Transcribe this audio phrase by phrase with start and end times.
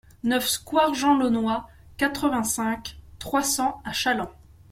[0.23, 4.31] neuf square Jean Launois, quatre-vingt-cinq, trois cents à Challans